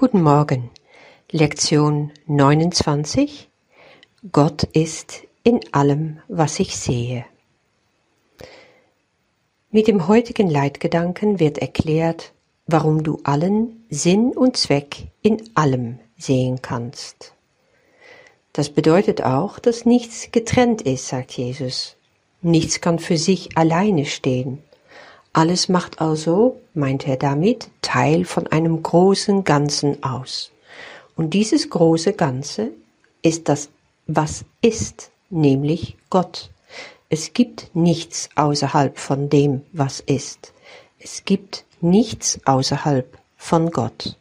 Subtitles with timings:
[0.00, 0.70] Guten Morgen.
[1.30, 3.50] Lektion 29.
[4.32, 7.26] Gott ist in allem, was ich sehe.
[9.70, 12.32] Mit dem heutigen Leitgedanken wird erklärt,
[12.66, 17.34] warum du allen Sinn und Zweck in allem sehen kannst.
[18.54, 21.96] Das bedeutet auch, dass nichts getrennt ist, sagt Jesus.
[22.40, 24.62] Nichts kann für sich alleine stehen.
[25.32, 30.50] Alles macht also, meint er damit, Teil von einem großen Ganzen aus.
[31.16, 32.70] Und dieses große Ganze
[33.22, 33.68] ist das,
[34.06, 36.50] was ist, nämlich Gott.
[37.08, 40.52] Es gibt nichts außerhalb von dem, was ist.
[40.98, 44.16] Es gibt nichts außerhalb von Gott.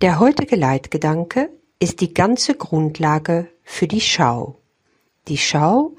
[0.00, 4.56] Der heutige Leitgedanke ist die ganze Grundlage für die Schau.
[5.28, 5.92] Die Schau,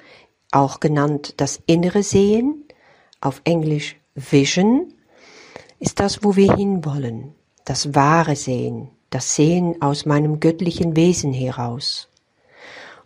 [0.52, 2.67] auch genannt das innere Sehen,
[3.22, 4.94] auf Englisch Vision,
[5.80, 7.36] ist das, wo wir hinwollen,
[7.66, 12.10] das wahre Sehen, das Sehen aus meinem göttlichen Wesen heraus.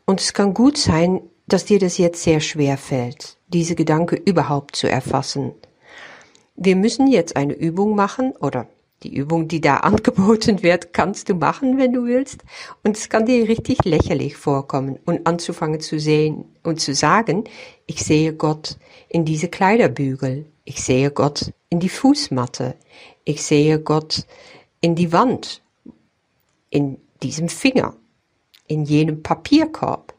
[0.06, 4.76] Und es kann gut sein, dass dir das jetzt sehr schwer fällt, diese Gedanke überhaupt
[4.76, 5.52] zu erfassen.
[6.56, 8.68] Wir müssen jetzt eine Übung machen oder
[9.04, 12.44] die Übung, die da angeboten wird, kannst du machen, wenn du willst.
[12.84, 17.46] Und es kann dir richtig lächerlich vorkommen und anzufangen zu sehen und zu sagen,
[17.86, 18.78] ich sehe Gott
[19.10, 20.46] in diese Kleiderbügel.
[20.64, 22.76] Ich sehe Gott in die Fußmatte.
[23.26, 24.26] Ich sehe Gott
[24.80, 25.62] in die Wand.
[26.70, 27.96] In diesem Finger.
[28.68, 30.14] In jenem Papierkorb.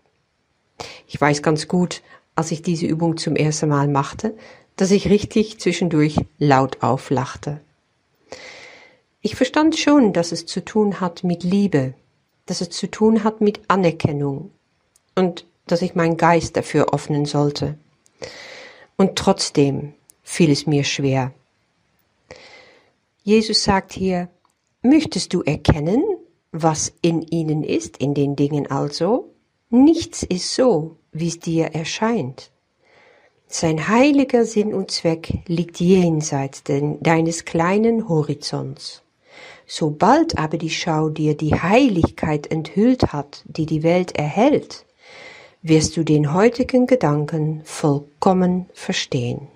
[1.07, 2.03] Ich weiß ganz gut,
[2.35, 4.37] als ich diese Übung zum ersten Mal machte,
[4.77, 7.61] dass ich richtig zwischendurch laut auflachte.
[9.25, 11.95] Ich verstand schon, dass es zu tun hat mit Liebe,
[12.47, 14.51] dass es zu tun hat mit Anerkennung
[15.15, 17.79] und dass ich meinen Geist dafür öffnen sollte.
[18.97, 21.33] Und trotzdem fiel es mir schwer.
[23.23, 24.29] Jesus sagt hier,
[24.83, 26.03] möchtest du erkennen,
[26.51, 29.31] was in ihnen ist, in den Dingen also?
[29.71, 32.51] Nichts ist so, wie es dir erscheint.
[33.47, 39.03] Sein heiliger Sinn und Zweck liegt jenseits deines kleinen Horizonts.
[39.75, 44.85] Sobald aber die Schau dir die Heiligkeit enthüllt hat, die die Welt erhält,
[45.63, 49.49] wirst du den heutigen Gedanken vollkommen verstehen.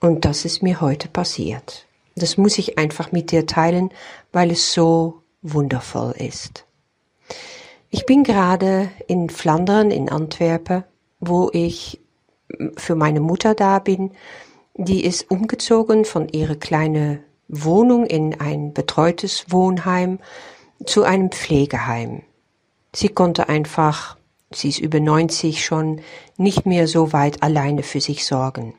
[0.00, 1.86] Und das ist mir heute passiert.
[2.14, 3.88] Das muss ich einfach mit dir teilen,
[4.32, 6.66] weil es so wundervoll ist.
[7.88, 10.84] Ich bin gerade in Flandern, in Antwerpen,
[11.20, 12.02] wo ich
[12.76, 14.10] für meine Mutter da bin.
[14.74, 20.18] Die ist umgezogen von ihrer kleinen Wohnung in ein betreutes Wohnheim
[20.86, 22.22] zu einem Pflegeheim.
[22.94, 24.16] Sie konnte einfach,
[24.52, 26.00] sie ist über 90 schon,
[26.36, 28.74] nicht mehr so weit alleine für sich sorgen.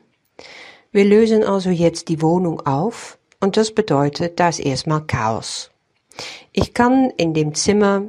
[0.90, 5.70] Wir lösen also jetzt die Wohnung auf und das bedeutet, da ist erstmal Chaos.
[6.52, 8.02] Ich kann in dem Zimmer,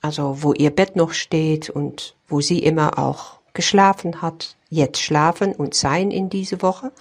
[0.00, 5.52] also wo ihr Bett noch steht und wo sie immer auch geschlafen hat, jetzt schlafen
[5.52, 6.92] und sein in diese Woche.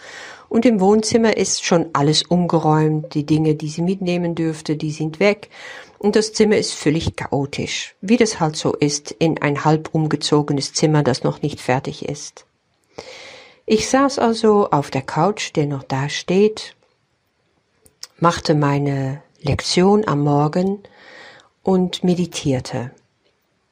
[0.50, 3.14] Und im Wohnzimmer ist schon alles umgeräumt.
[3.14, 5.50] Die Dinge, die sie mitnehmen dürfte, die sind weg.
[6.00, 10.74] Und das Zimmer ist völlig chaotisch, wie das halt so ist in ein halb umgezogenes
[10.74, 12.46] Zimmer, das noch nicht fertig ist.
[13.66, 16.76] Ich saß also auf der Couch, der noch da steht,
[18.18, 20.80] machte meine Lektion am Morgen
[21.62, 22.92] und meditierte.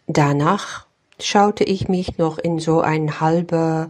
[0.06, 0.86] Danach
[1.20, 3.90] schaute ich mich noch in so ein halber,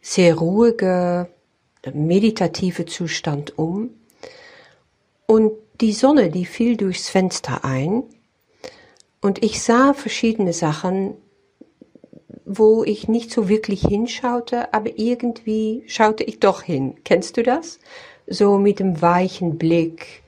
[0.00, 1.28] sehr ruhiger,
[1.92, 3.90] meditative Zustand um
[5.26, 8.02] und die Sonne, die fiel durchs Fenster ein
[9.20, 11.14] und ich sah verschiedene Sachen,
[12.44, 16.96] wo ich nicht so wirklich hinschaute, aber irgendwie schaute ich doch hin.
[17.04, 17.78] Kennst du das?
[18.26, 20.22] So mit dem weichen Blick,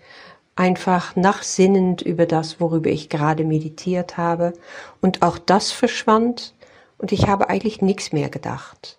[0.55, 4.53] einfach nachsinnend über das, worüber ich gerade meditiert habe.
[5.01, 6.55] Und auch das verschwand
[6.99, 8.99] und ich habe eigentlich nichts mehr gedacht.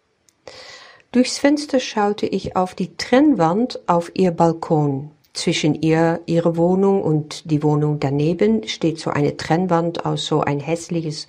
[1.13, 5.11] Durchs Fenster schaute ich auf die Trennwand auf ihr Balkon.
[5.33, 10.59] Zwischen ihr, ihre Wohnung und die Wohnung daneben steht so eine Trennwand aus so ein
[10.59, 11.27] hässliches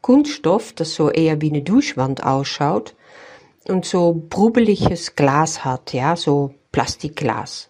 [0.00, 2.94] Kunststoff, das so eher wie eine Duschwand ausschaut
[3.68, 7.68] und so brubbeliges Glas hat, ja, so Plastikglas.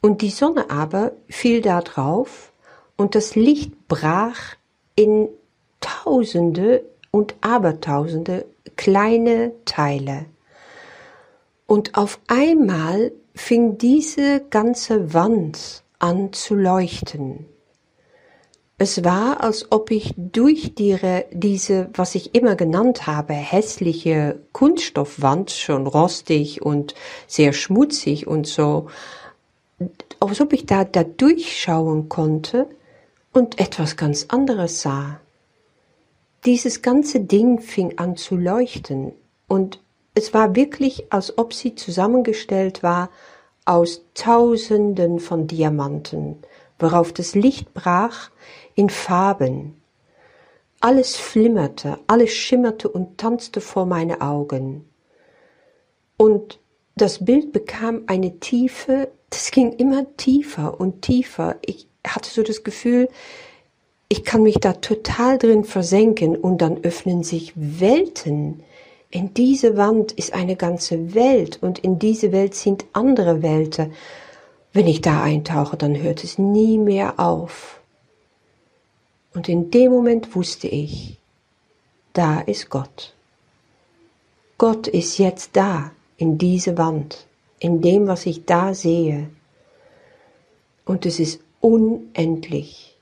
[0.00, 2.54] Und die Sonne aber fiel da drauf
[2.96, 4.56] und das Licht brach
[4.94, 5.28] in
[5.82, 10.24] Tausende und Abertausende kleine Teile.
[11.66, 17.46] Und auf einmal fing diese ganze Wand an zu leuchten.
[18.78, 20.98] Es war, als ob ich durch die,
[21.32, 26.94] diese, was ich immer genannt habe, hässliche Kunststoffwand, schon rostig und
[27.26, 28.88] sehr schmutzig und so,
[30.20, 32.66] als ob ich da, da durchschauen konnte
[33.32, 35.20] und etwas ganz anderes sah.
[36.44, 39.12] Dieses ganze Ding fing an zu leuchten
[39.48, 39.80] und
[40.16, 43.10] es war wirklich, als ob sie zusammengestellt war
[43.66, 46.38] aus Tausenden von Diamanten,
[46.78, 48.30] worauf das Licht brach
[48.74, 49.76] in Farben.
[50.80, 54.88] Alles flimmerte, alles schimmerte und tanzte vor meine Augen.
[56.16, 56.60] Und
[56.94, 61.56] das Bild bekam eine Tiefe, das ging immer tiefer und tiefer.
[61.60, 63.10] Ich hatte so das Gefühl,
[64.08, 68.62] ich kann mich da total drin versenken und dann öffnen sich Welten.
[69.10, 73.92] In diese Wand ist eine ganze Welt und in diese Welt sind andere Welten.
[74.72, 77.80] Wenn ich da eintauche, dann hört es nie mehr auf.
[79.32, 81.18] Und in dem Moment wusste ich,
[82.12, 83.14] da ist Gott.
[84.58, 87.26] Gott ist jetzt da, in diese Wand,
[87.58, 89.28] in dem, was ich da sehe.
[90.86, 92.96] Und es ist unendlich.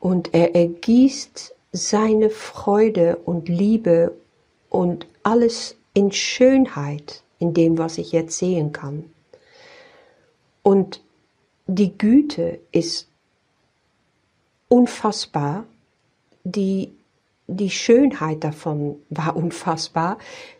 [0.00, 4.12] Und er ergießt seine Freude und Liebe
[4.72, 9.04] und alles in Schönheit in dem, was ich jetzt sehen kann.
[10.62, 11.02] Und
[11.66, 13.06] die Güte ist
[14.68, 15.64] unfassbar,
[16.44, 16.90] die,
[17.48, 20.16] die Schönheit davon war unfassbar.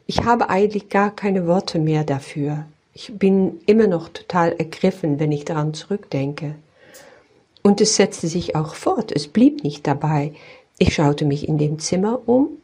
[0.07, 2.67] Ich habe eigentlich gar keine Worte mehr dafür.
[2.93, 6.57] Ich bin immer noch total ergriffen, wenn ich daran zurückdenke.
[7.63, 10.35] Und es setzte sich auch fort, es blieb nicht dabei.
[10.77, 12.59] Ich schaute mich in dem Zimmer um,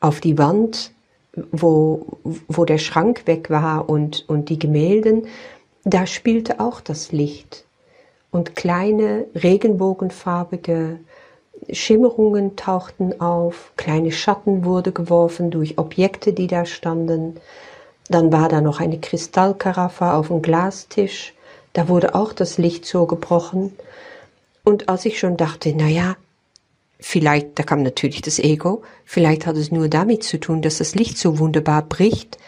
[0.00, 0.92] auf die Wand,
[1.52, 2.18] wo,
[2.48, 5.26] wo der Schrank weg war und, und die Gemälden,
[5.84, 7.64] da spielte auch das Licht
[8.30, 10.98] und kleine regenbogenfarbige
[11.70, 17.36] Schimmerungen tauchten auf, kleine Schatten wurde geworfen durch Objekte, die da standen.
[18.08, 21.34] Dann war da noch eine Kristallkaraffe auf dem Glastisch,
[21.72, 23.76] da wurde auch das Licht so gebrochen.
[24.64, 26.16] Und als ich schon dachte, na ja,
[27.00, 30.94] vielleicht, da kam natürlich das Ego, vielleicht hat es nur damit zu tun, dass das
[30.94, 32.38] Licht so wunderbar bricht,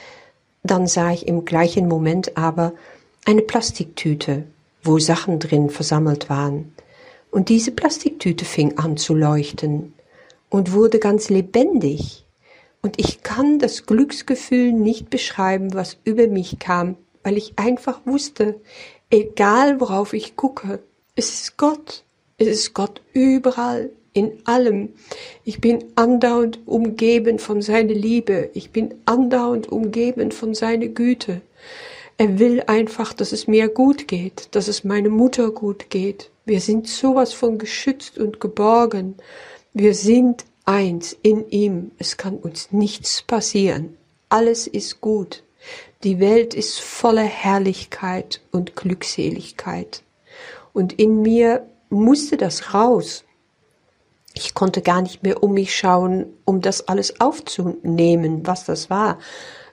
[0.63, 2.73] dann sah ich im gleichen Moment aber
[3.25, 4.45] eine Plastiktüte
[4.83, 6.73] wo Sachen drin versammelt waren.
[7.31, 9.95] Und diese Plastiktüte fing an zu leuchten
[10.51, 12.27] und wurde ganz lebendig.
[12.83, 18.61] Und ich kann das Glücksgefühl nicht beschreiben, was über mich kam, weil ich einfach wusste,
[19.09, 20.81] egal worauf ich gucke,
[21.15, 22.05] es ist Gott.
[22.39, 24.91] Es ist Gott überall, in allem.
[25.45, 28.51] Ich bin andauernd umgeben von seiner Liebe.
[28.55, 31.41] Ich bin andauernd umgeben von seiner Güte.
[32.19, 36.31] Er will einfach, dass es mir gut geht, dass es meine Mutter gut geht.
[36.45, 39.15] Wir sind sowas von geschützt und geborgen.
[39.73, 41.93] Wir sind eins in ihm.
[41.99, 43.97] Es kann uns nichts passieren.
[44.29, 45.43] Alles ist gut.
[46.05, 50.03] Die Welt ist voller Herrlichkeit und Glückseligkeit.
[50.73, 53.25] Und in mir musste das raus.
[54.35, 59.19] Ich konnte gar nicht mehr um mich schauen, um das alles aufzunehmen, was das war.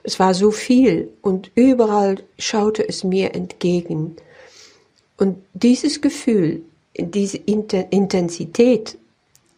[0.02, 4.16] Es war so viel und überall schaute es mir entgegen.
[5.16, 6.62] Und dieses Gefühl,
[6.96, 8.98] diese Intensität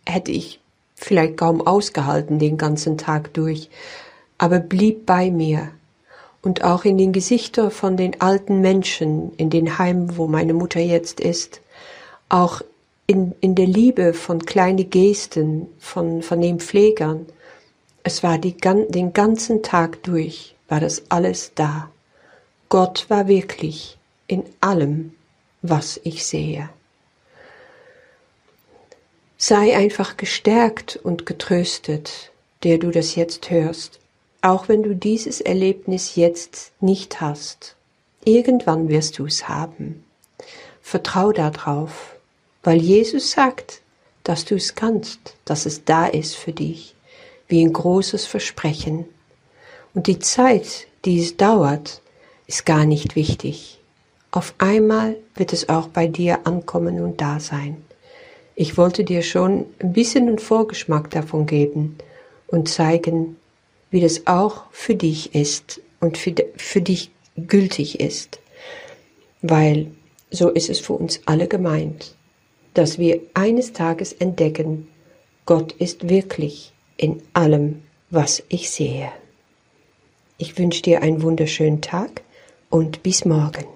[0.07, 0.61] hätte ich
[0.95, 3.71] vielleicht kaum ausgehalten den ganzen Tag durch,
[4.39, 5.71] aber blieb bei mir.
[6.43, 10.81] Und auch in den Gesichtern von den alten Menschen in den Heimen, wo meine Mutter
[10.81, 11.61] jetzt ist,
[12.29, 12.63] auch
[13.07, 17.27] in, in der Liebe von kleinen Gesten von, von den Pflegern,
[18.05, 21.91] es war die, den ganzen Tag durch, war das alles da.
[22.69, 25.15] Gott war wirklich in allem,
[25.61, 26.71] was ich sehe.
[29.37, 32.31] Sei einfach gestärkt und getröstet,
[32.63, 33.99] der du das jetzt hörst,
[34.41, 37.77] auch wenn du dieses Erlebnis jetzt nicht hast.
[38.25, 40.05] Irgendwann wirst du es haben.
[40.81, 42.17] Vertrau darauf,
[42.63, 43.83] weil Jesus sagt,
[44.25, 46.95] dass du es kannst, dass es da ist für dich
[47.49, 49.05] wie ein großes Versprechen.
[49.95, 52.01] Und die Zeit, die es dauert,
[52.47, 53.79] ist gar nicht wichtig.
[54.31, 57.85] Auf einmal wird es auch bei dir ankommen und da sein.
[58.55, 61.99] Ich wollte dir schon ein bisschen einen Vorgeschmack davon geben
[62.47, 63.37] und zeigen,
[63.91, 68.41] wie das auch für dich ist und für, für dich gültig ist.
[69.43, 69.91] Weil
[70.31, 72.15] so ist es für uns alle gemeint,
[72.75, 74.89] dass wir eines Tages entdecken,
[75.47, 79.11] Gott ist wirklich in allem, was ich sehe.
[80.39, 82.23] Ich wünsche dir einen wunderschönen Tag
[82.71, 83.67] und bis morgen.